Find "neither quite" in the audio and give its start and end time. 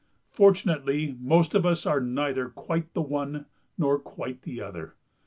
2.01-2.91